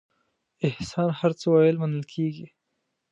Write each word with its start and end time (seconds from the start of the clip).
احسان 0.67 1.09
هر 1.19 1.31
څه 1.39 1.45
ویل 1.49 1.77
منل 1.81 2.03
کېږي. 2.13 2.47